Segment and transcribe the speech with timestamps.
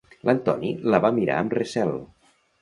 [0.27, 1.93] L'Antoni la va mirar amb recel.